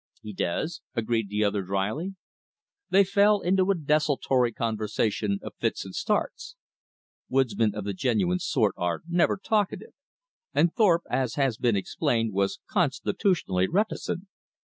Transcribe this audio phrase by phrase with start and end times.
[0.23, 2.15] "He does," agreed the other dryly.
[2.89, 6.55] They fell into a desultory conversation of fits and starts.
[7.29, 9.93] Woodsmen of the genuine sort are never talkative;
[10.55, 14.25] and Thorpe, as has been explained, was constitutionally reticent.